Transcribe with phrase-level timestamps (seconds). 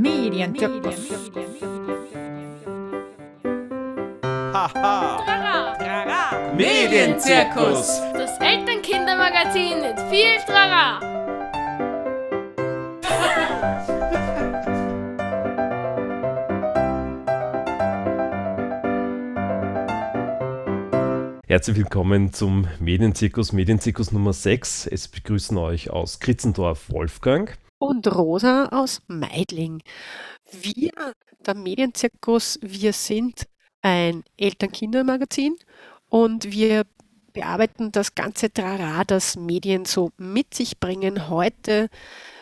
[0.00, 1.10] Medienzirkus.
[4.54, 5.18] Haha.
[6.56, 8.00] Medienzirkus.
[8.14, 11.00] Das Elternkindermagazin mit viel Trara.
[21.46, 24.86] Herzlich willkommen zum Medienzirkus, Medienzirkus Nummer 6.
[24.86, 27.58] Es begrüßen euch aus Kritzendorf Wolfgang.
[27.90, 29.82] Und Rosa aus Meidling.
[30.52, 30.92] Wir,
[31.44, 33.48] der Medienzirkus, wir sind
[33.82, 35.56] ein Eltern-Kinder-Magazin
[36.08, 36.84] und wir
[37.32, 41.28] bearbeiten das ganze Trara, das Medien so mit sich bringen.
[41.28, 41.88] Heute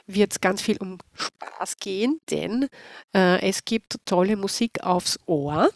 [0.06, 2.68] wird es ganz viel um Spaß gehen, denn
[3.14, 5.70] äh, es gibt tolle Musik aufs Ohr.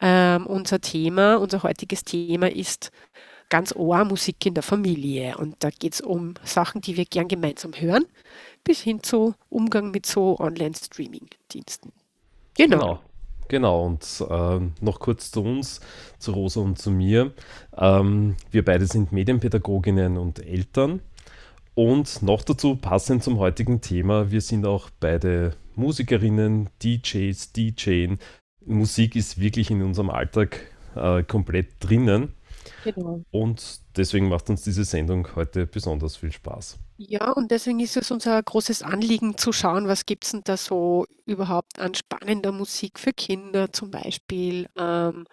[0.00, 2.90] Ähm, unser Thema, unser heutiges Thema ist
[3.48, 5.36] ganz Ohr Musik in der Familie.
[5.38, 8.04] Und da geht es um Sachen, die wir gern gemeinsam hören,
[8.64, 11.92] bis hin zu Umgang mit so Online-Streaming-Diensten.
[12.54, 12.78] Genau.
[12.78, 13.00] Genau.
[13.48, 15.80] Genau, und ähm, noch kurz zu uns,
[16.18, 17.32] zu Rosa und zu mir.
[17.76, 21.00] Ähm, wir beide sind Medienpädagoginnen und Eltern.
[21.74, 28.18] Und noch dazu, passend zum heutigen Thema, wir sind auch beide Musikerinnen, DJs, DJen.
[28.66, 30.60] Musik ist wirklich in unserem Alltag
[30.94, 32.34] äh, komplett drinnen.
[32.84, 33.22] Genau.
[33.30, 36.78] Und deswegen macht uns diese Sendung heute besonders viel Spaß.
[36.98, 40.56] Ja, und deswegen ist es unser großes Anliegen zu schauen, was gibt es denn da
[40.56, 45.26] so überhaupt an spannender Musik für Kinder zum Beispiel, ähm,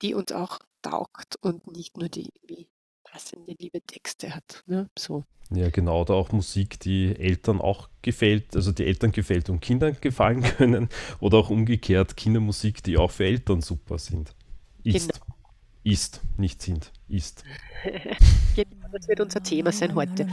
[0.00, 2.68] die uns auch taugt und nicht nur die wie
[3.04, 4.62] passende liebe Texte hat.
[4.66, 4.88] Ne?
[4.98, 5.24] So.
[5.54, 9.96] Ja, genau, oder auch Musik, die Eltern auch gefällt, also die Eltern gefällt und Kindern
[10.00, 10.88] gefallen können,
[11.20, 14.34] oder auch umgekehrt Kindermusik, die auch für Eltern super sind.
[14.82, 15.20] Ist.
[15.84, 17.44] Ist, nicht sind, ist.
[18.54, 20.28] Genau, das wird unser Thema sein heute.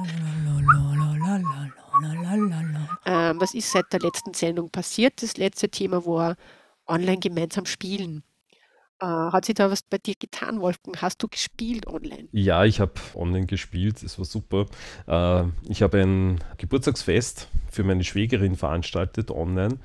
[3.06, 5.24] Ähm, was ist seit der letzten Sendung passiert?
[5.24, 6.36] Das letzte Thema war
[6.86, 8.24] online gemeinsam spielen.
[9.00, 11.02] Äh, hat sich da was bei dir getan, Wolfgang?
[11.02, 12.28] Hast du gespielt online?
[12.34, 14.66] Ja, ich habe online gespielt, es war super.
[15.08, 19.80] Äh, ich habe ein Geburtstagsfest für meine Schwägerin veranstaltet online,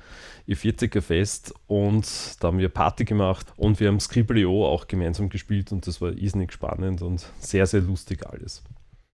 [0.45, 2.05] ihr 40er Fest, und
[2.39, 6.11] da haben wir Party gemacht und wir haben Scribble.io auch gemeinsam gespielt und das war
[6.11, 8.63] irrsinnig spannend und sehr, sehr lustig alles.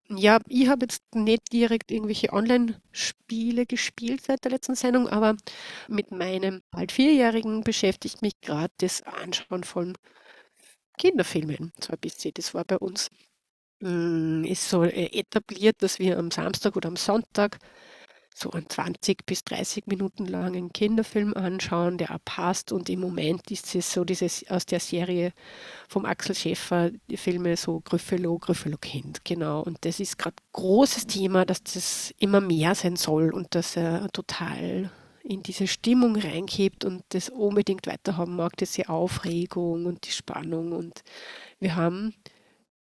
[0.08, 5.36] Ja, ich habe jetzt nicht direkt irgendwelche Online-Spiele gespielt seit der letzten Sendung, aber
[5.88, 9.94] mit meinem bald Vierjährigen beschäftigt mich gerade das Anschauen von
[10.98, 12.32] Kinderfilmen so ein bisschen.
[12.34, 13.08] Das war bei uns,
[13.80, 17.58] mm, ist so äh, etabliert, dass wir am Samstag oder am Sonntag
[18.34, 22.72] so einen 20 bis 30 Minuten langen Kinderfilm anschauen, der auch passt.
[22.72, 25.32] Und im Moment ist es so dieses aus der Serie
[25.88, 29.62] vom Axel Schäfer, die Filme so Gryffalo, Gryffalo Kind, genau.
[29.62, 34.08] Und das ist gerade großes Thema, dass das immer mehr sein soll und dass er
[34.12, 34.90] total
[35.24, 40.72] in diese Stimmung reingibt und das unbedingt weiterhaben mag, diese Aufregung und die Spannung.
[40.72, 41.02] Und
[41.60, 42.14] wir haben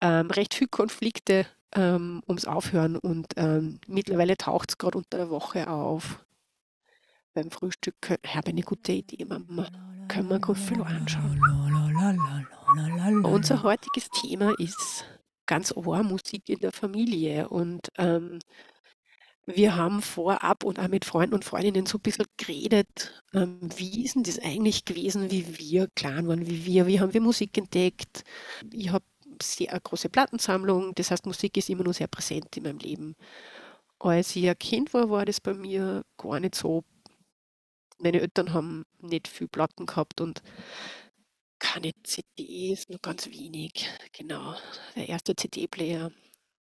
[0.01, 5.29] ähm, recht viele Konflikte ähm, ums Aufhören und ähm, mittlerweile taucht es gerade unter der
[5.29, 6.23] Woche auf.
[7.33, 7.95] Beim Frühstück
[8.27, 9.67] habe eine gute Idee, Mama.
[10.07, 11.39] Können wir Gruffalo anschauen?
[13.23, 15.05] Unser heutiges Thema ist
[15.45, 18.39] ganz Ohr Musik in der Familie und ähm,
[19.45, 24.03] wir haben vorab und auch mit Freunden und Freundinnen so ein bisschen geredet, ähm, wie
[24.05, 27.57] ist denn das eigentlich gewesen, wie wir klein waren, wie wir, wie haben wir Musik
[27.57, 28.23] entdeckt.
[28.71, 29.03] Ich habe
[29.41, 33.15] sehr eine große Plattensammlung, das heißt, Musik ist immer noch sehr präsent in meinem Leben.
[33.99, 36.83] Als ich ein Kind war, war das bei mir gar nicht so.
[37.99, 40.41] Meine Eltern haben nicht viel Platten gehabt und
[41.59, 43.87] keine CDs, nur ganz wenig.
[44.13, 44.55] Genau,
[44.95, 46.11] der erste CD-Player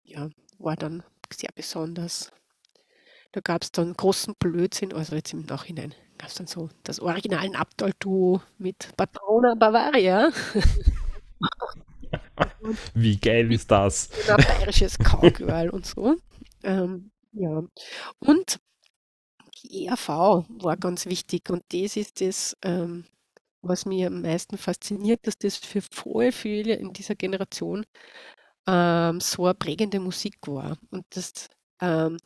[0.03, 2.31] ja, war dann sehr besonders.
[3.33, 6.99] Da gab es dann großen Blödsinn, also jetzt im Nachhinein gab es dann so das
[6.99, 10.31] originalen Abtal-Duo mit Patrona Bavaria.
[12.93, 14.09] Wie geil ist das?
[14.29, 16.15] ein bayerisches Cowgirl und so.
[16.63, 17.63] Ähm, ja.
[18.19, 18.59] Und
[19.63, 23.05] die ERV war ganz wichtig und das ist das, ähm,
[23.61, 27.85] was mir am meisten fasziniert, dass das für voll viele in dieser Generation
[28.67, 30.77] ähm, so eine prägende Musik war.
[30.91, 31.49] Und das
[31.81, 32.17] ähm,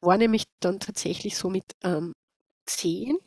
[0.00, 2.14] war nämlich dann tatsächlich so mit ähm,
[2.66, 3.18] 10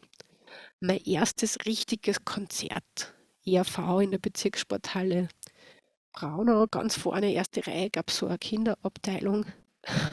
[0.79, 3.13] mein erstes richtiges Konzert.
[3.45, 5.27] ERV in der Bezirkssporthalle
[6.13, 9.45] Braunau, ganz vorne, erste Reihe, gab es so eine Kinderabteilung.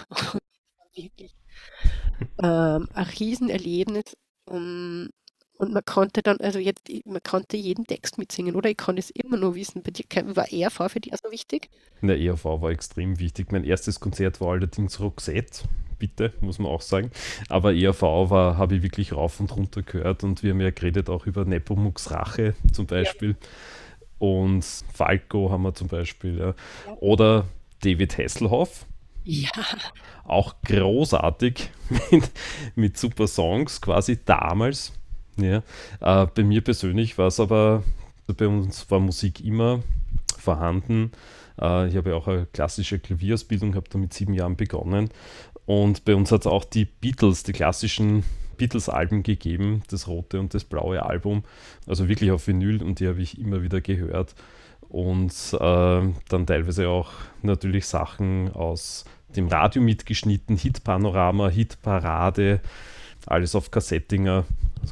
[0.09, 0.41] Und
[0.95, 1.35] wirklich
[2.43, 4.17] ähm, ein Riesenerlebnis.
[4.47, 5.09] Um,
[5.59, 8.71] und man konnte dann, also jetzt, man konnte jeden Text mitsingen, oder?
[8.71, 9.83] Ich kann es immer noch wissen.
[9.83, 10.05] Bei dir
[10.37, 11.69] war ERV für dich auch so wichtig?
[12.01, 13.51] Der ERV war extrem wichtig.
[13.51, 15.65] Mein erstes Konzert war allerdings Roxette.
[15.99, 17.11] bitte, muss man auch sagen.
[17.49, 21.11] Aber ERV war, habe ich wirklich rauf und runter gehört und wir haben ja geredet
[21.11, 23.31] auch über Nepomuk's Rache zum Beispiel.
[23.31, 23.49] Ja.
[24.19, 26.39] Und Falco haben wir zum Beispiel.
[26.39, 26.55] Ja.
[27.01, 27.47] Oder
[27.81, 28.87] David Hasselhoff.
[29.25, 29.51] Ja.
[30.25, 31.71] Auch großartig
[32.11, 32.31] mit,
[32.75, 34.93] mit super Songs, quasi damals.
[35.37, 35.63] Ja.
[36.01, 37.83] Äh, bei mir persönlich war es aber,
[38.27, 39.81] bei uns war Musik immer
[40.39, 41.13] vorhanden.
[41.61, 45.11] Äh, ich habe ja auch eine klassische Klavierausbildung, habe da mit sieben Jahren begonnen.
[45.67, 48.25] Und bei uns hat es auch die Beatles, die klassischen
[48.59, 51.45] Beatles-Alben gegeben, das rote und das blaue Album,
[51.87, 54.35] also wirklich auf Vinyl und die habe ich immer wieder gehört.
[54.89, 55.59] Und äh,
[56.29, 57.11] dann teilweise auch
[57.43, 59.05] natürlich Sachen aus
[59.37, 62.61] dem Radio mitgeschnitten, Hit-Panorama, Hit-Parade,
[63.27, 64.45] alles auf Kassettinger,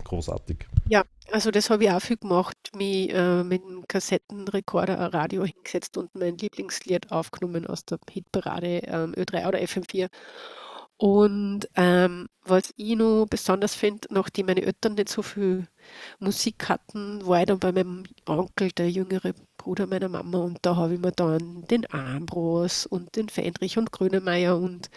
[0.05, 0.67] großartig.
[0.89, 1.03] Ja,
[1.33, 5.97] also das habe ich auch viel gemacht, mich äh, mit einem Kassettenrekorder ein Radio hingesetzt
[5.97, 10.09] und mein Lieblingslied aufgenommen aus der Hitparade ähm, Ö3 oder FM4.
[10.99, 15.69] Und ähm, was ich noch besonders finde, nachdem meine Eltern nicht so viel
[16.21, 20.77] Musik hatten, war ich dann bei meinem Onkel, der jüngere Bruder meiner Mama, und da
[20.77, 24.91] habe ich mir dann den Ambros und den Feinrich und Grönemeyer und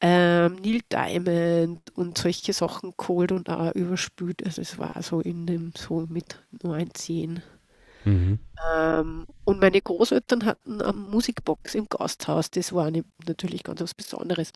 [0.00, 4.44] ähm, Neil Diamond und solche Sachen geholt und auch überspült.
[4.44, 7.42] Also es war so in dem, so mit 9, 10.
[8.04, 8.38] Mhm.
[8.72, 12.50] Ähm, und meine Großeltern hatten eine Musikbox im Gasthaus.
[12.50, 14.52] Das war eine, natürlich ganz was Besonderes.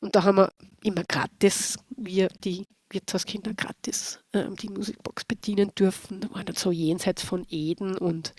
[0.00, 6.20] Und da haben wir immer gratis, wir die Wirtshauskinder gratis ähm, die Musikbox bedienen dürfen.
[6.20, 8.34] Da waren dann so jenseits von Eden und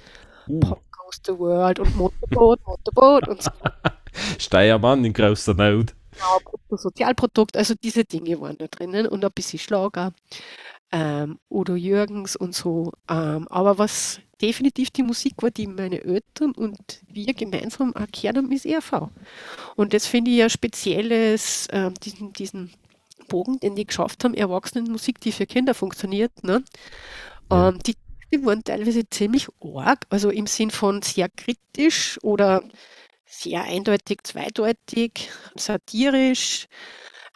[0.47, 0.59] uh.
[0.59, 3.51] Pop Goes the World und Motorboot, Motorboot und so.
[4.39, 5.93] Steiermann in größter Not.
[6.11, 10.13] Genau, Bruttosozialprodukt, also diese Dinge waren da drinnen und ein bisschen Schlager.
[10.91, 12.91] Ähm, Udo Jürgens und so.
[13.09, 18.51] Ähm, aber was definitiv die Musik war, die meine Eltern und wir gemeinsam erklärt haben,
[18.51, 19.09] ist ERV.
[19.75, 22.71] Und das finde ich ja spezielles, äh, diesen, diesen
[23.27, 26.43] Bogen, den die geschafft haben, Erwachsenenmusik, die für Kinder funktioniert.
[26.43, 26.63] Ne?
[27.51, 27.95] Ähm, die,
[28.31, 32.63] die waren teilweise ziemlich arg, also im Sinn von sehr kritisch oder
[33.25, 36.67] sehr eindeutig, zweideutig, satirisch.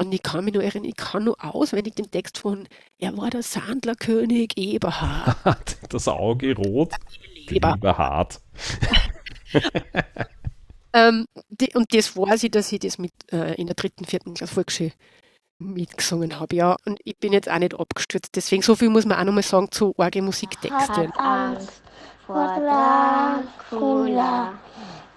[0.01, 2.67] Und ich kann mich nur erinnern, ich kann nur auswendig den Text von
[2.99, 5.77] Er war der Sandlerkönig Eberhard.
[5.89, 6.93] das Auge rot,
[7.49, 7.75] Leber.
[7.75, 8.39] Eberhard.
[10.93, 14.35] ähm, die, und das weiß ich, dass ich das mit äh, in der dritten, vierten
[14.35, 14.93] Klasse Volksschule
[15.59, 16.77] mitgesungen habe, ja.
[16.85, 18.33] Und ich bin jetzt auch nicht abgestürzt.
[18.35, 21.11] Deswegen, so viel muss man auch nochmal sagen zu orge Musiktexten.
[21.11, 21.81] Angst
[22.25, 22.57] vor
[23.69, 24.53] Dracula.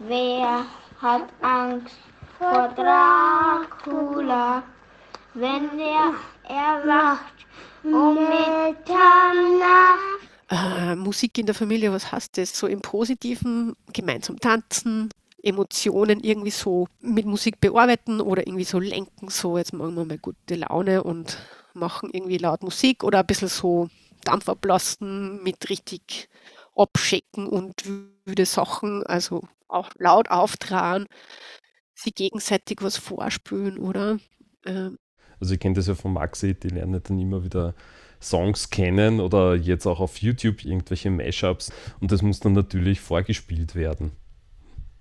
[0.00, 0.64] Wer
[1.00, 1.94] hat Angst
[2.42, 4.62] vor Dracula?
[5.34, 6.14] Wenn er
[6.48, 7.46] erwacht
[7.84, 9.98] um Mitternacht.
[10.50, 12.58] Äh, Musik in der Familie, was heißt das?
[12.58, 15.08] So im Positiven, gemeinsam tanzen,
[15.42, 20.18] Emotionen irgendwie so mit Musik bearbeiten oder irgendwie so lenken, so jetzt machen wir mal
[20.18, 21.38] gute Laune und
[21.74, 23.88] machen irgendwie laut Musik oder ein bisschen so
[24.24, 26.28] Dampf ablassen mit richtig
[26.76, 27.82] abschicken und
[28.24, 31.06] wüde Sachen, also auch laut auftragen,
[31.94, 34.18] sie gegenseitig was vorspülen, oder?
[34.66, 34.98] Ähm.
[35.40, 37.74] Also ich kenne das ja von Maxi, die lernen dann immer wieder
[38.20, 43.74] Songs kennen oder jetzt auch auf YouTube irgendwelche Mashups und das muss dann natürlich vorgespielt
[43.74, 44.12] werden.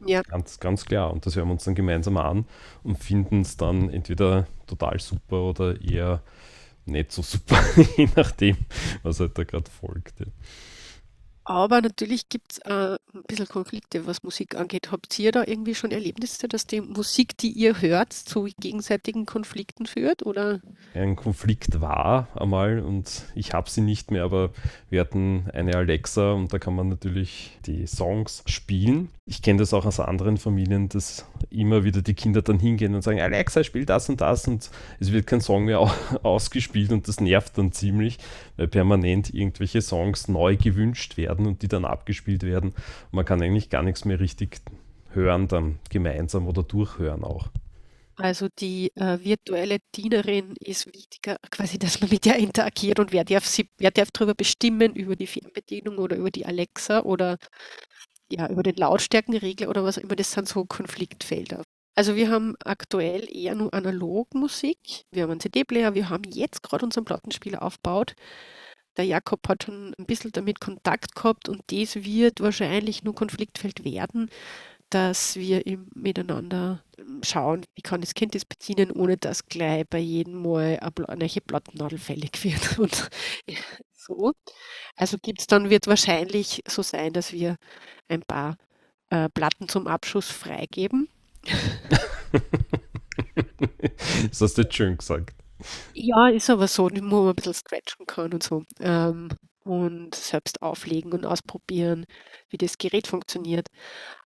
[0.05, 0.21] Ja.
[0.23, 1.13] Ganz, ganz klar.
[1.13, 2.45] Und das hören wir uns dann gemeinsam an
[2.83, 6.23] und finden es dann entweder total super oder eher
[6.85, 7.59] nicht so super,
[7.97, 8.57] je nachdem,
[9.03, 10.19] was halt da gerade folgt.
[10.19, 10.25] Ja.
[11.51, 14.89] Aber natürlich gibt es äh, ein bisschen Konflikte, was Musik angeht.
[14.91, 19.85] Habt ihr da irgendwie schon Erlebnisse, dass die Musik, die ihr hört, zu gegenseitigen Konflikten
[19.85, 20.25] führt?
[20.25, 20.61] Oder?
[20.93, 24.51] Ein Konflikt war einmal und ich habe sie nicht mehr, aber
[24.89, 29.09] wir hatten eine Alexa und da kann man natürlich die Songs spielen.
[29.31, 33.01] Ich kenne das auch aus anderen Familien, dass immer wieder die Kinder dann hingehen und
[33.01, 34.69] sagen, Alexa, spiel das und das und
[34.99, 35.79] es wird kein Song mehr
[36.23, 38.17] ausgespielt und das nervt dann ziemlich,
[38.57, 42.73] weil permanent irgendwelche Songs neu gewünscht werden und die dann abgespielt werden.
[43.11, 44.59] Man kann eigentlich gar nichts mehr richtig
[45.13, 47.47] hören, dann gemeinsam oder durchhören auch.
[48.17, 53.23] Also die äh, virtuelle Dienerin ist wichtiger, quasi, dass man mit der interagiert und wer
[53.23, 57.37] darf, sie, wer darf darüber bestimmen, über die Fernbedienung oder über die Alexa oder
[58.31, 61.63] ja, über den Lautstärkenregler oder was immer, das sind so Konfliktfelder.
[61.95, 65.03] Also wir haben aktuell eher nur Analogmusik.
[65.11, 68.15] Wir haben einen CD-Player, wir haben jetzt gerade unseren Plattenspieler aufgebaut.
[68.97, 73.85] Der Jakob hat schon ein bisschen damit Kontakt gehabt und das wird wahrscheinlich nur Konfliktfeld
[73.85, 74.29] werden,
[74.91, 75.63] dass wir
[75.95, 76.83] miteinander
[77.23, 81.97] schauen, wie kann das Kind das bedienen, ohne dass gleich bei jedem Mal eine Plattennadel
[81.97, 82.77] fällig wird.
[82.79, 83.09] Und
[83.93, 84.33] so.
[84.95, 87.55] Also gibt's dann, wird wahrscheinlich so sein, dass wir
[88.07, 88.57] ein paar
[89.09, 91.09] äh, Platten zum Abschuss freigeben.
[94.29, 95.35] das hast du jetzt schön gesagt.
[95.93, 98.63] Ja, ist aber so, wo man ein bisschen stretchen kann und so.
[98.79, 99.29] Ähm,
[99.63, 102.05] und selbst auflegen und ausprobieren,
[102.49, 103.67] wie das Gerät funktioniert.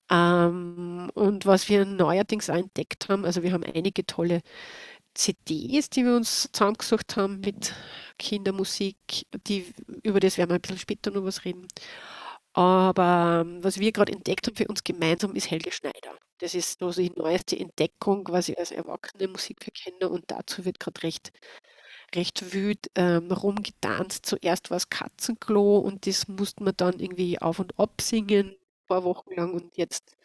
[0.09, 4.41] Ähm, und was wir neuerdings auch entdeckt haben, also wir haben einige tolle
[5.15, 7.73] CDs, die wir uns zusammengesucht haben mit
[8.19, 8.97] Kindermusik,
[9.47, 11.67] die, über das werden wir ein bisschen später noch was reden.
[12.53, 16.17] Aber ähm, was wir gerade entdeckt haben für uns gemeinsam, ist Helge Schneider.
[16.39, 20.79] Das ist so die neueste Entdeckung quasi als erwachsene Musik für Kinder und dazu wird
[20.79, 21.31] gerade recht,
[22.15, 24.25] recht wüt ähm, rumgetanzt.
[24.25, 28.55] Zuerst war es Katzenklo und das mussten wir dann irgendwie auf und ab singen,
[28.87, 30.17] paar Wochen lang und jetzt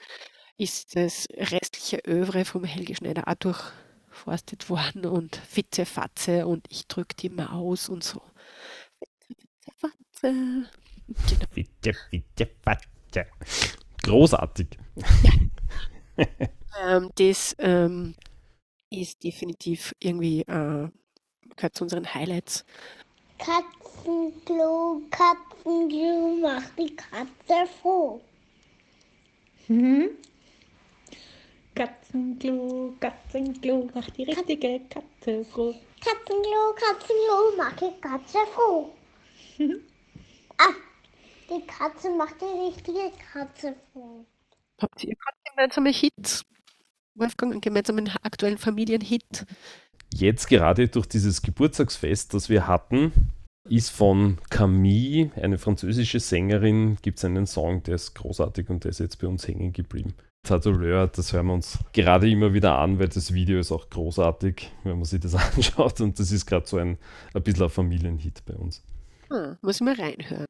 [0.57, 6.87] ist das restliche Övre vom Helge Schneider auch durchforstet worden und Fitze Fatze und ich
[6.87, 8.21] drück die Maus und so.
[9.26, 10.69] Fitze Fatze.
[11.09, 11.47] Genau.
[11.52, 13.26] Fitte, fitte, fatte.
[14.02, 14.79] Großartig.
[15.23, 16.26] Ja.
[16.83, 18.14] ähm, das ähm,
[18.90, 20.88] ist definitiv irgendwie, äh,
[21.57, 22.64] gehört zu unseren Highlights.
[23.38, 28.21] Katzenklo, Katzenklo, macht die Katze froh.
[29.71, 30.11] Mhm.
[31.77, 35.73] Katzenklo, Katzenklo, macht die richtige Katze froh.
[36.00, 38.93] Katzenklo, Katzenklo, macht die Katze froh.
[40.59, 40.75] ah,
[41.49, 44.27] die Katze macht die richtige Katze froh.
[44.83, 46.45] Habt ihr gerade gemeinsame Hits?
[47.15, 49.47] Wolfgang, einen gemeinsamen aktuellen Familienhit?
[50.12, 53.12] Jetzt gerade durch dieses Geburtstagsfest, das wir hatten,
[53.69, 58.90] ist von Camille, eine französische Sängerin, gibt es einen Song, der ist großartig und der
[58.90, 60.14] ist jetzt bei uns hängen geblieben.
[60.43, 64.71] Tatoleur, das hören wir uns gerade immer wieder an, weil das Video ist auch großartig,
[64.85, 66.99] wenn man sich das anschaut und das ist gerade so ein,
[67.35, 68.83] ein bisschen ein Familienhit bei uns.
[69.31, 70.47] Hm, muss ich mal reinhören.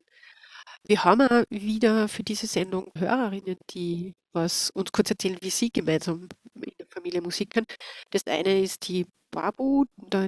[0.87, 5.71] Wir haben auch wieder für diese Sendung Hörerinnen, die was uns kurz erzählen, wie sie
[5.71, 7.67] gemeinsam in der Familie Musik hören.
[8.11, 9.85] Das eine ist die Babu,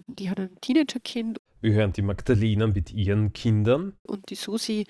[0.07, 1.39] die hat ein Teenagerkind.
[1.63, 3.93] Wir hören die Magdalena mit ihren Kindern.
[4.03, 4.85] Und die Susi,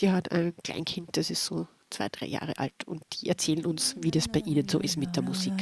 [0.00, 2.72] die hat ein Kleinkind, das ist so zwei, drei Jahre alt.
[2.84, 5.54] Und die erzählen uns, wie das bei ihnen so ist mit der Musik.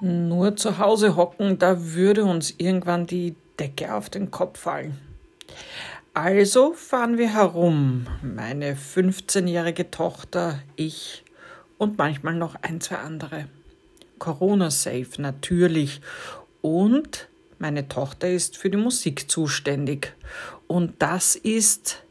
[0.00, 4.96] Nur zu Hause hocken, da würde uns irgendwann die Decke auf den Kopf fallen.
[6.12, 11.24] Also fahren wir herum, meine 15-jährige Tochter, ich
[11.78, 13.48] und manchmal noch ein, zwei andere.
[14.24, 16.00] Corona-safe natürlich.
[16.62, 17.28] Und
[17.58, 20.14] meine Tochter ist für die Musik zuständig.
[20.66, 22.02] Und das ist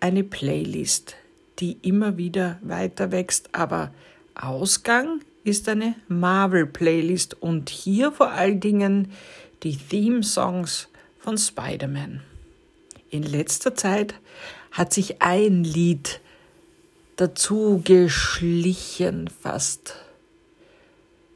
[0.00, 1.16] eine Playlist,
[1.58, 3.54] die immer wieder weiter wächst.
[3.54, 3.92] Aber
[4.34, 9.12] Ausgang ist eine Marvel-Playlist und hier vor allen Dingen
[9.62, 10.88] die Theme-Songs
[11.18, 12.22] von Spider-Man.
[13.10, 14.14] In letzter Zeit
[14.72, 16.20] hat sich ein Lied
[17.16, 19.96] dazu geschlichen fast.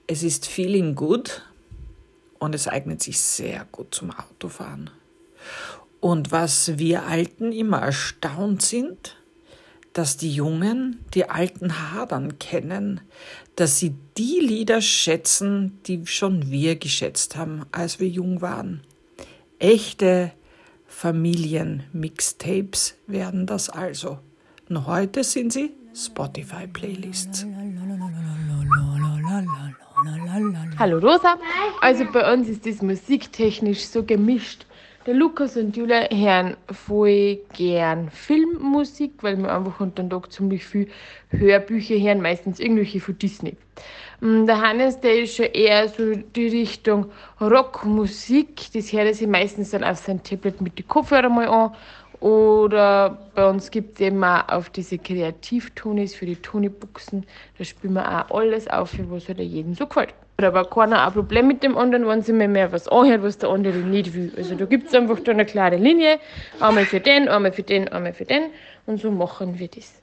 [0.07, 1.43] Es ist Feeling Good
[2.39, 4.91] und es eignet sich sehr gut zum Autofahren.
[6.01, 9.17] Und was wir Alten immer erstaunt sind,
[9.95, 13.01] dass die Jungen die alten Hadern kennen,
[13.57, 18.83] dass sie die Lieder schätzen, die schon wir geschätzt haben, als wir jung waren.
[19.59, 20.33] Echte
[20.87, 24.19] Familien-Mixtapes werden das also.
[24.69, 27.47] Und heute sind sie Spotify-Playlists.
[30.77, 31.39] Hallo Rosa.
[31.81, 34.67] Also bei uns ist das musiktechnisch so gemischt.
[35.07, 40.65] Der Lukas und Julia hören voll gern Filmmusik, weil wir einfach unter dem Tag ziemlich
[40.65, 40.89] viel
[41.31, 43.57] Hörbücher hören, meistens irgendwelche von Disney.
[44.21, 47.07] Mm, der Hannes, der ist schon eher so die Richtung
[47.41, 48.73] Rockmusik.
[48.73, 51.71] Das hört er sich meistens dann auf sein Tablet mit den Kopfhörern mal an.
[52.19, 57.27] Oder bei uns gibt es auch auf diese Kreativtonis für die Tonibuchsen.
[57.59, 60.15] Da spielen wir auch alles auf, was halt jedem so gefällt.
[60.37, 63.39] Da aber keiner ein Problem mit dem anderen, wenn sie mir mehr was anhört, was
[63.39, 64.33] der andere nicht will.
[64.37, 66.19] Also da gibt es einfach da eine klare Linie.
[66.59, 68.51] Einmal für den, einmal für den, einmal für den.
[68.87, 70.03] Und so machen wir das.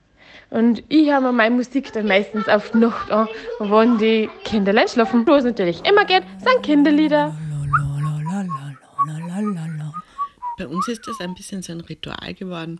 [0.49, 3.27] Und ich habe meine Musik dann meistens auf die Nacht an,
[3.59, 5.27] wenn die Kinderlein schlafen.
[5.27, 7.35] Wo es natürlich immer geht, sind Kinderlieder.
[10.57, 12.79] Bei uns ist das ein bisschen so ein Ritual geworden,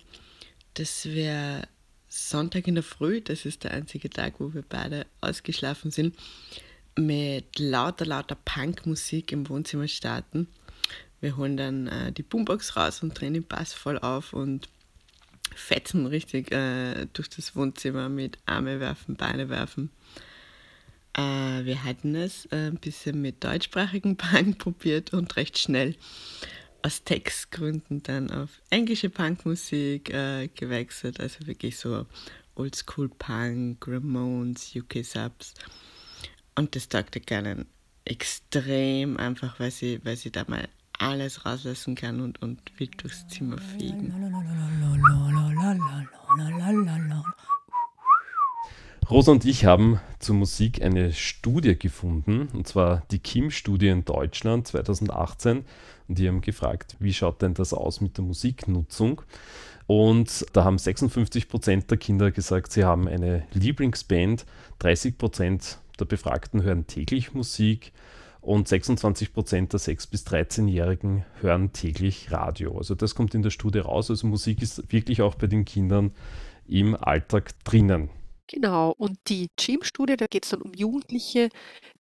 [0.76, 1.64] dass wir
[2.08, 6.16] Sonntag in der Früh, das ist der einzige Tag, wo wir beide ausgeschlafen sind,
[6.98, 10.48] mit lauter, lauter Punkmusik im Wohnzimmer starten.
[11.20, 14.68] Wir holen dann äh, die Boombox raus und drehen den Bass voll auf und
[15.56, 19.92] fetzen richtig äh, durch das Wohnzimmer mit Arme werfen, Beine werfen.
[21.14, 25.96] Äh, wir hatten es äh, ein bisschen mit deutschsprachigen Punk probiert und recht schnell
[26.84, 31.20] aus Textgründen dann auf englische Punkmusik äh, gewechselt.
[31.20, 32.06] Also wirklich so
[32.56, 35.54] Oldschool Punk, Ramones, UK Subs.
[36.56, 37.66] Und das taugt der Kerlen
[38.06, 40.68] extrem, einfach weil sie, weil sie da mal
[41.00, 44.14] alles rauslassen kann und, und wild durchs Zimmer fliegen.
[49.10, 54.68] Rosa und ich haben zur Musik eine Studie gefunden, und zwar die Kim-Studie in Deutschland
[54.68, 55.66] 2018.
[56.08, 59.22] Und die haben gefragt, wie schaut denn das aus mit der Musiknutzung?
[59.86, 64.46] Und da haben 56 Prozent der Kinder gesagt, sie haben eine Lieblingsband,
[64.80, 67.94] 30 Prozent der Befragten hören täglich Musik
[68.42, 72.78] und 26 Prozent der 6- bis 13-Jährigen hören täglich Radio.
[72.78, 74.10] Also das kommt in der Studie raus.
[74.10, 76.12] Also Musik ist wirklich auch bei den Kindern
[76.68, 78.10] im Alltag drinnen.
[78.48, 81.48] Genau, und die Gym-Studie, da geht es dann um Jugendliche,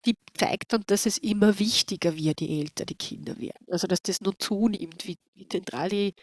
[0.04, 3.66] die zeigt dann, dass es immer wichtiger wird, je älter die Kinder werden.
[3.70, 6.14] Also dass das nur zunimmt, wie, wie zentral die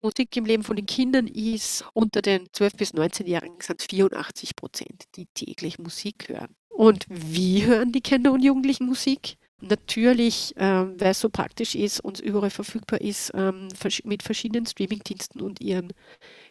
[0.00, 1.84] Musik im Leben von den Kindern ist.
[1.92, 6.54] Unter den 12- bis 19-Jährigen sind es 84 Prozent, die täglich Musik hören.
[6.74, 9.36] Und wie hören die Kinder und Jugendlichen Musik?
[9.60, 13.68] Natürlich, ähm, weil es so praktisch ist und überall verfügbar ist, ähm,
[14.04, 15.92] mit verschiedenen Streamingdiensten und ihren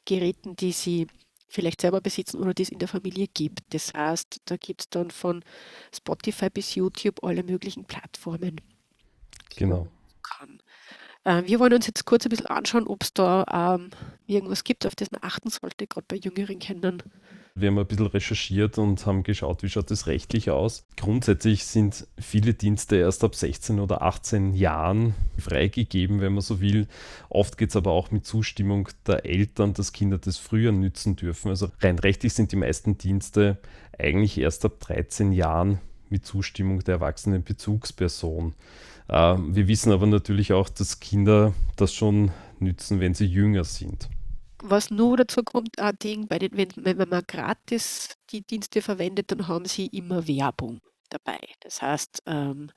[0.06, 1.08] Geräten, die sie
[1.48, 3.60] vielleicht selber besitzen oder die es in der Familie gibt.
[3.70, 5.44] Das heißt, da gibt es dann von
[5.94, 8.62] Spotify bis YouTube alle möglichen Plattformen.
[9.56, 9.88] Genau.
[10.24, 10.62] Kann.
[11.26, 13.92] Äh, wir wollen uns jetzt kurz ein bisschen anschauen, ob es da ähm,
[14.26, 17.04] irgendwas gibt, auf das man achten sollte, gerade bei jüngeren Kindern.
[17.56, 20.88] Wir haben ein bisschen recherchiert und haben geschaut, wie schaut das rechtlich aus.
[20.98, 26.88] Grundsätzlich sind viele Dienste erst ab 16 oder 18 Jahren freigegeben, wenn man so will.
[27.30, 31.50] Oft geht es aber auch mit Zustimmung der Eltern, dass Kinder das früher nützen dürfen.
[31.50, 33.60] Also rein rechtlich sind die meisten Dienste
[34.00, 35.78] eigentlich erst ab 13 Jahren
[36.10, 38.56] mit Zustimmung der erwachsenen Bezugsperson.
[39.10, 44.10] Äh, wir wissen aber natürlich auch, dass Kinder das schon nützen, wenn sie jünger sind.
[44.66, 49.30] Was nur dazu kommt, ein Ding, bei den, wenn, wenn man gratis die Dienste verwendet,
[49.30, 50.80] dann haben sie immer Werbung
[51.10, 51.38] dabei.
[51.60, 52.72] Das heißt, ähm,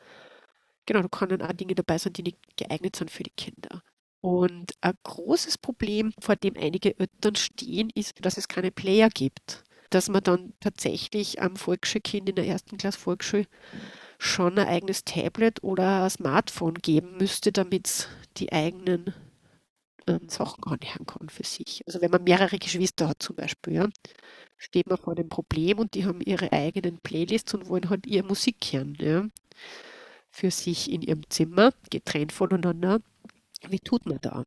[0.84, 3.82] genau, da können auch Dinge dabei sein, die nicht geeignet sind für die Kinder.
[4.20, 9.62] Und ein großes Problem, vor dem einige Eltern stehen, ist, dass es keine Player gibt.
[9.90, 13.46] Dass man dann tatsächlich am Volksschulkind in der ersten Klasse Volksschule
[14.18, 19.14] schon ein eigenes Tablet oder ein Smartphone geben müsste, damit es die eigenen
[20.06, 21.82] ähm, Sachen anhören kann für sich.
[21.86, 23.88] Also wenn man mehrere Geschwister hat zum Beispiel, ja,
[24.56, 28.26] steht man vor dem Problem und die haben ihre eigenen Playlists und wollen halt ihre
[28.26, 29.26] Musik hören, ja,
[30.30, 33.00] für sich in ihrem Zimmer, getrennt voneinander.
[33.68, 34.44] Wie tut man da?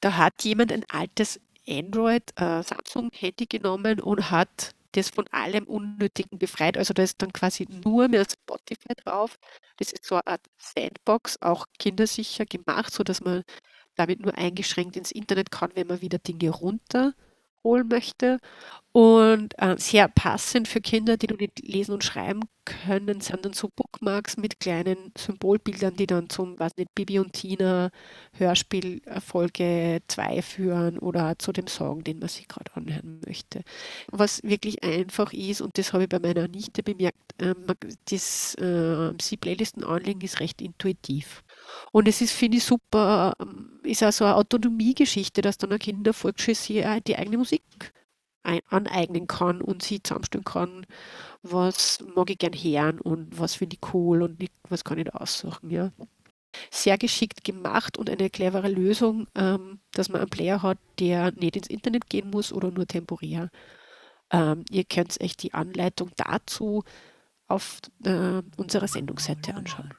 [0.00, 5.64] Da hat jemand ein altes Android äh, Samsung Handy genommen und hat das von allem
[5.64, 6.78] Unnötigen befreit.
[6.78, 9.38] Also da ist dann quasi nur mehr Spotify drauf.
[9.76, 13.44] Das ist so eine Art Sandbox, auch kindersicher gemacht, sodass man
[13.98, 18.38] damit nur eingeschränkt ins Internet kann, wenn man wieder Dinge runterholen möchte.
[18.92, 23.52] Und äh, sehr passend für Kinder, die noch nicht lesen und schreiben können, sind dann
[23.52, 27.90] so Bookmarks mit kleinen Symbolbildern, die dann zum, weiß nicht, Bibi und Tina
[28.32, 33.62] Hörspiel Folge 2 führen oder zu dem Song, den man sich gerade anhören möchte.
[34.10, 37.54] Was wirklich einfach ist, und das habe ich bei meiner Nichte bemerkt, äh,
[38.10, 41.42] das äh, sie Playlisten anlegen ist recht intuitiv.
[41.92, 45.78] Und es ist, finde ich, super, ähm, ist auch so eine Autonomiegeschichte, dass dann ein
[45.78, 47.62] Kind in der Volksschule die eigene Musik
[48.42, 50.86] ein, aneignen kann und sie zusammenstellen kann,
[51.42, 55.18] was mag ich gern hören und was finde ich cool und was kann ich da
[55.18, 55.92] aussuchen, ja.
[56.70, 61.56] Sehr geschickt gemacht und eine clevere Lösung, ähm, dass man einen Player hat, der nicht
[61.56, 63.50] ins Internet gehen muss oder nur temporär.
[64.30, 66.84] Ähm, ihr könnt euch die Anleitung dazu
[67.48, 69.92] auf äh, unserer Sendungsseite anschauen.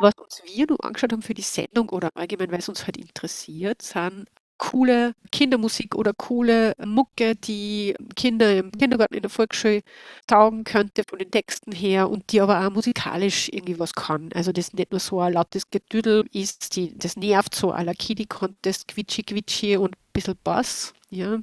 [0.00, 2.96] Was uns wir nur angeschaut haben für die Sendung oder allgemein, weil es uns halt
[2.96, 9.82] interessiert, sind coole Kindermusik oder coole Mucke, die Kinder im Kindergarten, in der Volksschule
[10.26, 14.30] taugen könnte von den Texten her und die aber auch musikalisch irgendwie was kann.
[14.34, 18.26] Also das nicht nur so ein lautes Gedüdel ist, die, das nervt so la Kiddie
[18.26, 21.38] Contest, Quitschi Quitschi und ein bisschen Bass, ja.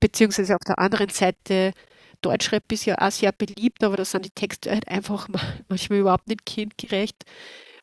[0.00, 1.72] Beziehungsweise auf der anderen Seite
[2.22, 5.28] Deutschrap ist ja auch sehr beliebt, aber da sind die Texte halt einfach
[5.68, 7.24] manchmal überhaupt nicht kindgerecht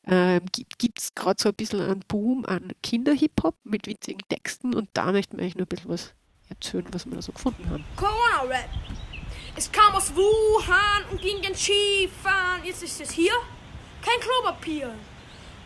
[0.07, 0.41] ähm,
[0.77, 5.11] gibt es gerade so ein bisschen einen Boom an Kinder-Hip-Hop mit witzigen Texten und da
[5.11, 6.13] möchten wir eigentlich nur ein bisschen was
[6.49, 7.83] erzählen, was wir da so gefunden haben.
[7.95, 8.69] Corona-Rap.
[9.55, 12.63] Es kam aus Wuhan und ging in Skifahren.
[12.63, 13.33] Jetzt ist es hier.
[14.01, 14.93] Kein Klopapier.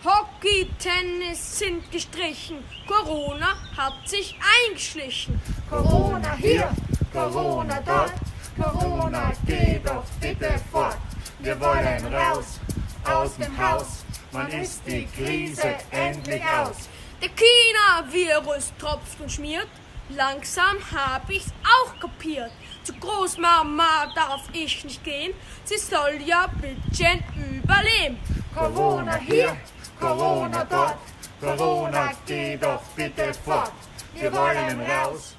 [0.06, 2.64] Hockey, Tennis sind gestrichen.
[2.88, 4.36] Corona hat sich
[4.70, 5.42] eingeschlichen.
[5.70, 6.72] Corona hier,
[7.12, 8.14] Corona dort.
[8.60, 10.98] Corona, geh doch bitte fort.
[11.40, 12.60] Wir wollen raus
[13.06, 14.04] aus dem Haus.
[14.32, 16.90] Man ist die Krise endlich aus.
[17.22, 19.68] Der China-Virus tropft und schmiert.
[20.10, 22.52] Langsam hab ich's auch kapiert.
[22.84, 28.18] Zu Großmama darf ich nicht gehen, sie soll ja bisschen überleben.
[28.56, 29.56] Corona hier,
[30.00, 30.98] Corona dort,
[31.40, 33.72] Corona geh doch bitte fort.
[34.16, 35.36] Wir wollen raus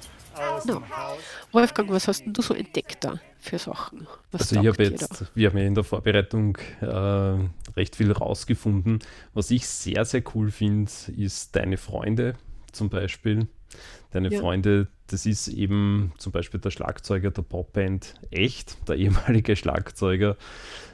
[0.65, 0.75] No.
[0.75, 1.19] dem Haus.
[1.51, 4.07] Wolfgang, was hast denn du so entdeckt da für Sachen?
[4.31, 6.85] Was Also ich habe jetzt, wir haben ja in der Vorbereitung äh,
[7.75, 8.99] recht viel rausgefunden.
[9.33, 12.35] Was ich sehr, sehr cool finde, ist Deine Freunde
[12.71, 13.47] zum Beispiel.
[14.11, 14.39] Deine Ja.
[14.39, 20.37] Freunde, das ist eben zum Beispiel der Schlagzeuger der Popband Echt, der ehemalige Schlagzeuger,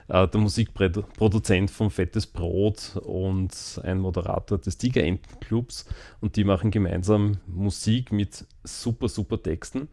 [0.08, 5.86] äh, der Musikproduzent von Fettes Brot und ein Moderator des Tiger Enten Clubs
[6.22, 9.88] und die machen gemeinsam Musik mit super, super Texten.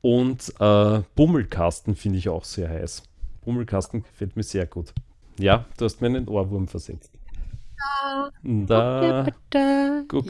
[0.00, 3.02] Und äh, Bummelkasten finde ich auch sehr heiß.
[3.44, 4.92] Bummelkasten gefällt mir sehr gut.
[5.38, 7.13] Ja, du hast mir einen Ohrwurm versetzt.
[8.42, 10.26] Da, Da, guck,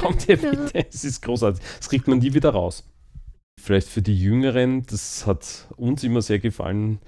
[0.00, 1.62] kommt ihr bitte, es ist großartig.
[1.78, 2.84] Das kriegt man nie wieder raus.
[3.60, 6.98] Vielleicht für die Jüngeren, das hat uns immer sehr gefallen,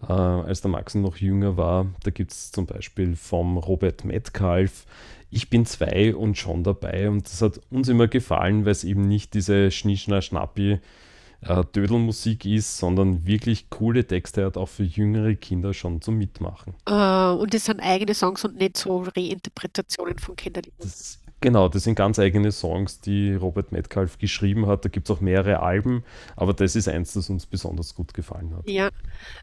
[0.00, 1.86] äh, als der Max noch jünger war.
[2.04, 4.86] Da gibt es zum Beispiel vom Robert Metcalf,
[5.30, 7.08] ich bin zwei und schon dabei.
[7.08, 10.80] Und das hat uns immer gefallen, weil es eben nicht diese Schnischner-Schnappi
[11.42, 16.74] äh, Dödelmusik ist, sondern wirklich coole Texte hat, auch für jüngere Kinder schon zum Mitmachen.
[16.86, 20.90] Äh, und das sind eigene Songs und nicht so Reinterpretationen von Kinderliedern.
[21.40, 24.84] Genau, das sind ganz eigene Songs, die Robert Metcalf geschrieben hat.
[24.84, 26.02] Da gibt es auch mehrere Alben,
[26.34, 28.68] aber das ist eins, das uns besonders gut gefallen hat.
[28.68, 28.90] Ja,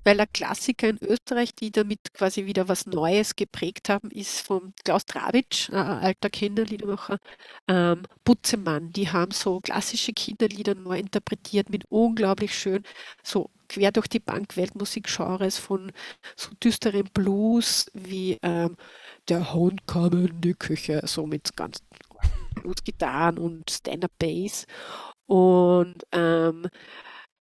[0.03, 4.73] weil ein Klassiker in Österreich, die damit quasi wieder was Neues geprägt haben, ist von
[4.83, 7.19] Klaus Trawitsch, ein alter Kinderliedermacher,
[7.67, 8.91] ähm, Butzemann.
[8.91, 12.83] Die haben so klassische Kinderlieder neu interpretiert mit unglaublich schön,
[13.23, 15.91] so quer durch die Bank Weltmusikgenres von
[16.35, 18.77] so düsteren Blues wie ähm,
[19.27, 21.81] Der Hund kam in die Küche, so mit ganz
[22.55, 24.65] Bluesgitarren und Stand-Up Bass.
[25.27, 26.67] Und ähm,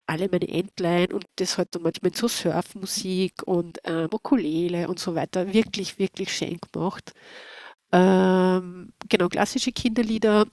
[0.08, 5.16] alle meine Entlein und das halt dann manchmal so Surfmusik und ähm, Ukulele und so
[5.16, 5.54] weiter.
[5.54, 7.14] Wirklich, wirklich schön gemacht.
[7.92, 10.48] Ähm, genau, klassische Kinderlieder.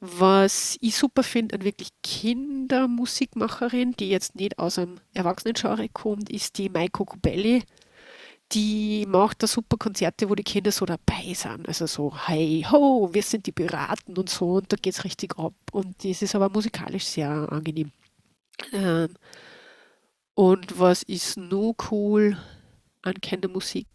[0.00, 6.58] Was ich super finde, eine wirklich Kindermusikmacherin, die jetzt nicht aus einem Erwachsenengenre kommt, ist
[6.58, 7.64] die Maiko Cubelli.
[8.52, 11.68] Die macht da super Konzerte, wo die Kinder so dabei sind.
[11.68, 14.54] Also so, hey, ho, wir sind die Piraten und so.
[14.54, 15.54] Und da geht es richtig ab.
[15.72, 17.92] Und das ist aber musikalisch sehr angenehm.
[18.72, 19.14] Ähm,
[20.34, 22.36] und was ist nur cool
[23.02, 23.86] an Kindermusik?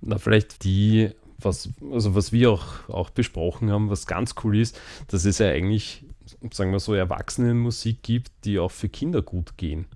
[0.00, 4.78] Na, vielleicht die, was, also was wir auch, auch besprochen haben, was ganz cool ist,
[5.08, 6.04] dass es ja eigentlich,
[6.52, 9.86] sagen wir so, Erwachsenenmusik gibt, die auch für Kinder gut gehen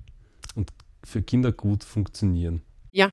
[0.55, 0.73] und
[1.05, 2.63] für Kinder gut funktionieren.
[2.91, 3.11] Ja,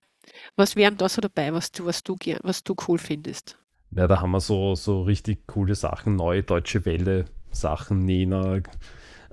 [0.55, 3.57] was wären da so dabei, was du, was du, was du cool findest?
[3.91, 8.61] Ja, da haben wir so, so richtig coole Sachen, neue Deutsche Welle, Sachen, Nena.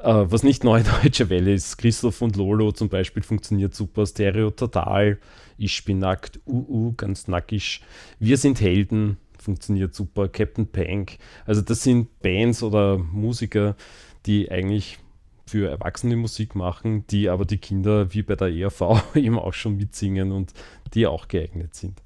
[0.02, 4.50] Äh, was nicht neue Deutsche Welle ist, Christoph und Lolo zum Beispiel funktioniert super, Stereo
[4.50, 5.18] Total,
[5.58, 7.82] Ich bin nackt, UU, ganz nackig,
[8.18, 11.18] Wir sind Helden funktioniert super, Captain Pank.
[11.44, 13.76] Also das sind Bands oder Musiker,
[14.24, 14.98] die eigentlich
[15.46, 19.76] für Erwachsene Musik machen, die aber die Kinder wie bei der ERV eben auch schon
[19.76, 20.52] mitsingen und
[20.94, 22.00] die auch geeignet sind.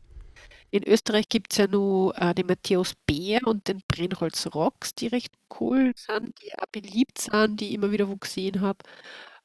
[0.71, 5.07] In Österreich gibt es ja nur äh, den Matthäus Bär und den Brennholz Rocks, die
[5.09, 8.79] recht cool sind, die auch beliebt sind, die ich immer wieder wo gesehen habe.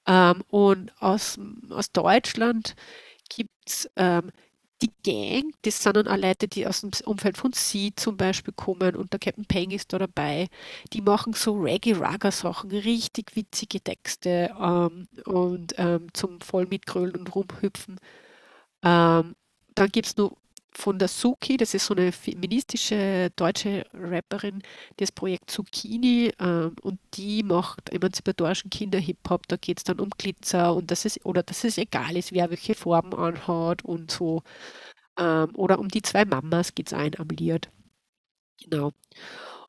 [0.08, 2.76] Ähm, und aus, aus Deutschland
[3.30, 4.32] gibt es ähm,
[4.82, 8.54] die Gang, das sind dann auch Leute, die aus dem Umfeld von Sie zum Beispiel
[8.56, 10.48] kommen und der Captain Peng ist da dabei.
[10.94, 18.00] Die machen so Reggae-Raga-Sachen, richtig witzige Texte ähm, und ähm, zum voll mitgrölen und rumhüpfen.
[18.84, 19.36] Ähm,
[19.76, 20.38] dann gibt es noch
[20.74, 24.62] von der Suki, das ist so eine feministische deutsche Rapperin,
[24.98, 29.48] das Projekt Zucchini ähm, und die macht emanzipatorischen Kinder-Hip-Hop.
[29.48, 32.50] Da geht es dann um Glitzer und das ist, oder dass es egal ist, wer
[32.50, 34.44] welche Farben anhat und so.
[35.20, 37.70] Ähm, oder um die zwei Mamas geht es ein am Lied.
[38.64, 38.92] Genau.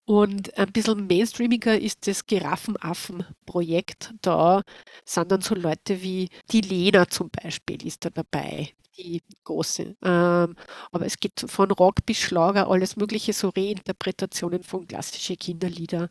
[0.04, 4.14] Und ein bisschen mainstreamiger ist das Giraffenaffen-Projekt.
[4.22, 4.62] Da
[5.04, 9.96] sind dann so Leute wie die Lena zum Beispiel ist da dabei, die große.
[10.02, 10.56] Ähm,
[10.90, 16.08] aber es geht von Rock bis Schlager, alles mögliche, so Reinterpretationen von klassischen Kinderlieder.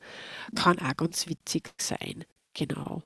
[0.55, 2.25] Kann auch ganz witzig sein.
[2.53, 3.03] Genau.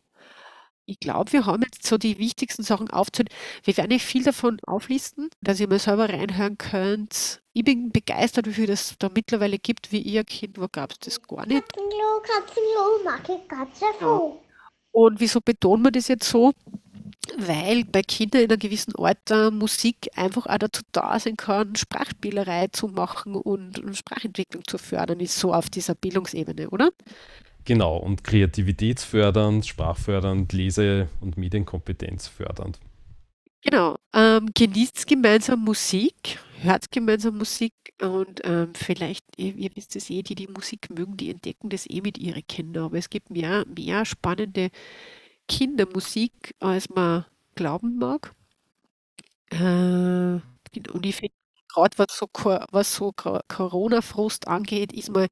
[0.88, 3.29] Ich glaube, wir haben jetzt so die wichtigsten Sachen aufzählt.
[3.63, 7.41] Wir werden nicht viel davon auflisten, dass ihr mal selber reinhören könnt.
[7.53, 9.91] Ich bin begeistert, wie viel es da mittlerweile gibt.
[9.91, 11.67] Wie ihr Kind, wo gab es das gar nicht.
[11.67, 14.41] Katzenlo, Katzenlo, mag ich Katze froh.
[14.91, 16.53] Und wieso betonen wir das jetzt so?
[17.38, 22.68] Weil bei Kindern in einem gewissen Alter Musik einfach auch dazu da sein kann, Sprachspielerei
[22.72, 26.91] zu machen und Sprachentwicklung zu fördern, ist so auf dieser Bildungsebene, oder?
[27.65, 32.80] Genau, und kreativitätsfördernd, sprachfördernd, Lese- und Medienkompetenz fördernd.
[33.63, 33.96] Genau.
[34.13, 40.22] Ähm, genießt gemeinsam Musik, hört gemeinsam Musik und ähm, vielleicht, ihr, ihr wisst es eh,
[40.22, 42.86] die die Musik mögen, die entdecken das eh mit ihren Kindern.
[42.86, 44.70] Aber es gibt mehr, mehr spannende
[45.47, 48.34] Kindermusik, als man glauben mag.
[49.51, 50.39] Äh,
[50.91, 51.34] und ich finde,
[51.73, 52.27] gerade was so,
[52.71, 55.27] was so Corona-Frust angeht, ist mal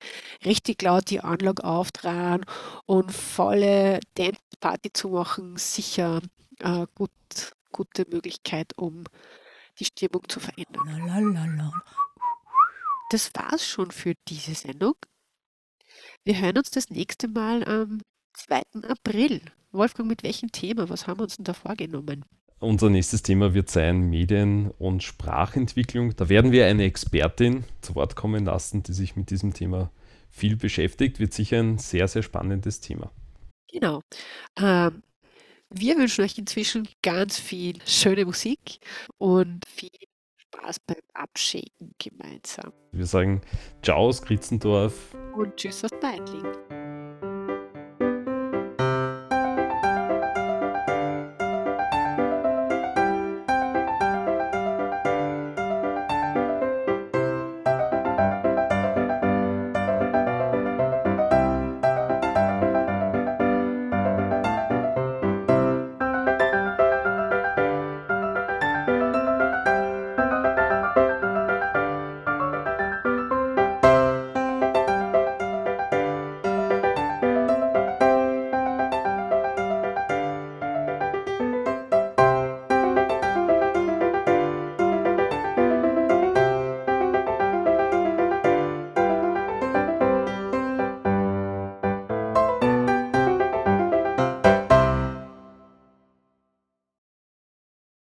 [0.46, 2.46] richtig laut die Anlage auftragen
[2.86, 6.22] und volle Dance-Party zu machen, sicher
[6.60, 7.12] äh, gut,
[7.72, 9.06] gute Möglichkeit, um
[9.80, 10.86] die Stimmung zu verändern.
[10.86, 11.72] Lalalala.
[13.10, 14.96] Das war's schon für diese Sendung.
[16.24, 18.02] Wir hören uns das nächste Mal am
[18.34, 18.62] 2.
[18.88, 19.42] April.
[19.74, 20.90] Wolfgang, mit welchem Thema?
[20.90, 22.26] Was haben wir uns denn da vorgenommen?
[22.60, 26.16] Unser nächstes Thema wird sein Medien- und Sprachentwicklung.
[26.16, 29.92] Da werden wir eine Expertin zu Wort kommen lassen, die sich mit diesem Thema
[30.30, 31.20] viel beschäftigt.
[31.20, 33.12] Wird sicher ein sehr, sehr spannendes Thema.
[33.70, 34.02] Genau.
[34.58, 35.04] Ähm,
[35.70, 38.78] wir wünschen euch inzwischen ganz viel schöne Musik
[39.18, 39.90] und viel
[40.38, 42.72] Spaß beim Abschicken gemeinsam.
[42.92, 43.42] Wir sagen
[43.82, 46.46] Ciao aus Kritzendorf und Tschüss aus Beitling.